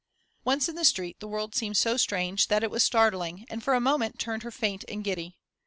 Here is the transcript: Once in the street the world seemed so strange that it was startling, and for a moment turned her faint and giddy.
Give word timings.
Once 0.43 0.67
in 0.67 0.73
the 0.73 0.83
street 0.83 1.19
the 1.19 1.27
world 1.27 1.53
seemed 1.53 1.77
so 1.77 1.95
strange 1.95 2.47
that 2.47 2.63
it 2.63 2.71
was 2.71 2.81
startling, 2.83 3.45
and 3.51 3.63
for 3.63 3.75
a 3.75 3.79
moment 3.79 4.17
turned 4.17 4.41
her 4.41 4.49
faint 4.49 4.83
and 4.87 5.03
giddy. 5.03 5.37